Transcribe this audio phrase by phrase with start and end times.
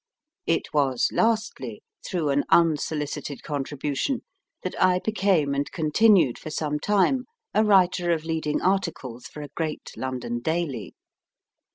[0.47, 4.23] It was, lastly, through an un solicited contribution
[4.63, 9.49] that I became and continued for some time a writer of leading articles for a
[9.53, 10.95] great London daily.